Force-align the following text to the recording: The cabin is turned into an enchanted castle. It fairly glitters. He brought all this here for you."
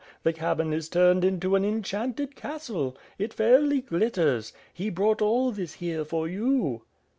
The 0.23 0.33
cabin 0.33 0.73
is 0.73 0.89
turned 0.89 1.23
into 1.23 1.55
an 1.55 1.63
enchanted 1.63 2.35
castle. 2.35 2.97
It 3.19 3.35
fairly 3.35 3.81
glitters. 3.81 4.51
He 4.73 4.89
brought 4.89 5.21
all 5.21 5.51
this 5.51 5.73
here 5.75 6.03
for 6.03 6.27
you." 6.27 6.81